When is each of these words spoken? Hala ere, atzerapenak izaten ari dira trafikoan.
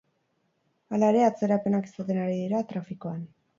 Hala 0.97 1.09
ere, 1.13 1.21
atzerapenak 1.27 1.91
izaten 1.91 2.25
ari 2.25 2.35
dira 2.41 2.65
trafikoan. 2.75 3.25